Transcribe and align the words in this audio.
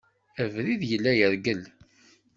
Abrid 0.43 0.81
yella 0.89 1.11
yergel. 1.17 1.61